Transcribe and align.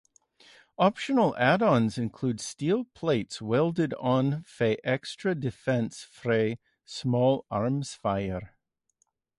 Optional 0.79 1.37
add-ons 1.37 1.99
include 1.99 2.41
steel 2.41 2.85
plates 2.85 3.39
welded 3.39 3.93
on 3.99 4.41
for 4.45 4.75
extra 4.83 5.35
defense 5.35 6.01
from 6.03 6.55
small 6.85 7.45
arms 7.51 7.93
fire. 7.93 8.55